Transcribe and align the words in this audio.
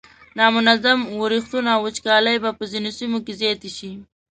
نامنظم 0.37 0.99
ورښتونه 1.21 1.69
او 1.75 1.81
وچکالۍ 1.87 2.35
به 2.43 2.51
په 2.57 2.63
ځینو 2.71 2.91
سیمو 2.97 3.17
کې 3.25 3.33
زیاتې 3.41 3.69
شي. 3.77 3.91